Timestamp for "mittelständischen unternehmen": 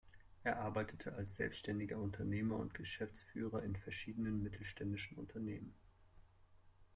4.41-5.75